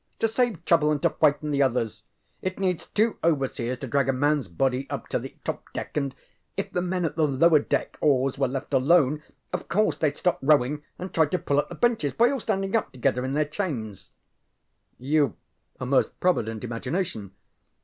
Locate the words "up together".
12.75-13.23